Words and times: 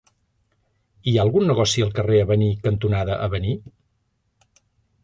Hi 1.11 1.13
ha 1.17 1.25
algun 1.25 1.45
negoci 1.51 1.85
al 1.87 1.93
carrer 1.99 2.19
Avenir 2.25 2.51
cantonada 2.65 3.21
Avenir? 3.29 3.57